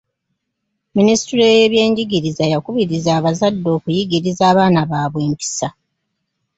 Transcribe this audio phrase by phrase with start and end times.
[0.97, 5.69] Minisitule y'ebyenjigiriza yakubiriza abazadde okuyigiriza abaana baabwe empisa.